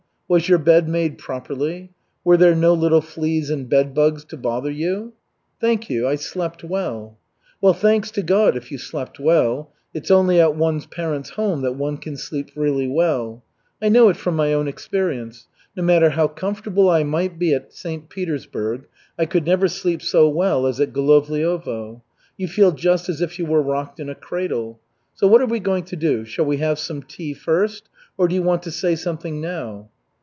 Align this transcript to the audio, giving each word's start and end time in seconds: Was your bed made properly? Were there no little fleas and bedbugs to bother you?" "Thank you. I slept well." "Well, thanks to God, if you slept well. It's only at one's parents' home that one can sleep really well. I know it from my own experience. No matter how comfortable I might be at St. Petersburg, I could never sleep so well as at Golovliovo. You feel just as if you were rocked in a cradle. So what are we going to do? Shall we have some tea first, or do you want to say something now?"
Was 0.31 0.47
your 0.47 0.59
bed 0.59 0.87
made 0.87 1.17
properly? 1.17 1.91
Were 2.23 2.37
there 2.37 2.55
no 2.55 2.73
little 2.73 3.01
fleas 3.01 3.49
and 3.49 3.67
bedbugs 3.67 4.23
to 4.29 4.37
bother 4.37 4.71
you?" 4.71 5.11
"Thank 5.59 5.89
you. 5.89 6.07
I 6.07 6.15
slept 6.15 6.63
well." 6.63 7.17
"Well, 7.59 7.73
thanks 7.73 8.11
to 8.11 8.21
God, 8.21 8.55
if 8.55 8.71
you 8.71 8.77
slept 8.77 9.19
well. 9.19 9.73
It's 9.93 10.09
only 10.09 10.39
at 10.39 10.55
one's 10.55 10.85
parents' 10.85 11.31
home 11.31 11.63
that 11.63 11.73
one 11.75 11.97
can 11.97 12.15
sleep 12.15 12.51
really 12.55 12.87
well. 12.87 13.43
I 13.81 13.89
know 13.89 14.07
it 14.07 14.15
from 14.15 14.37
my 14.37 14.53
own 14.53 14.69
experience. 14.69 15.49
No 15.75 15.83
matter 15.83 16.11
how 16.11 16.29
comfortable 16.29 16.89
I 16.89 17.03
might 17.03 17.37
be 17.37 17.53
at 17.53 17.73
St. 17.73 18.07
Petersburg, 18.07 18.87
I 19.19 19.25
could 19.25 19.45
never 19.45 19.67
sleep 19.67 20.01
so 20.01 20.29
well 20.29 20.65
as 20.65 20.79
at 20.79 20.93
Golovliovo. 20.93 22.03
You 22.37 22.47
feel 22.47 22.71
just 22.71 23.09
as 23.09 23.19
if 23.19 23.37
you 23.37 23.45
were 23.45 23.61
rocked 23.61 23.99
in 23.99 24.07
a 24.07 24.15
cradle. 24.15 24.79
So 25.13 25.27
what 25.27 25.41
are 25.41 25.45
we 25.45 25.59
going 25.59 25.83
to 25.83 25.97
do? 25.97 26.23
Shall 26.23 26.45
we 26.45 26.55
have 26.55 26.79
some 26.79 27.03
tea 27.03 27.33
first, 27.33 27.89
or 28.17 28.29
do 28.29 28.35
you 28.35 28.41
want 28.41 28.63
to 28.63 28.71
say 28.71 28.95
something 28.95 29.41
now?" 29.41 29.89